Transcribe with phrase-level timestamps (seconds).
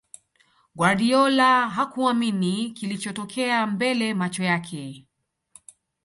[0.75, 5.07] guardiola hakuamini kilichotokea mbele macho yake